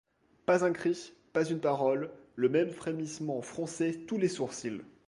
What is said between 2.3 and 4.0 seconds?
le même frémissement fronçait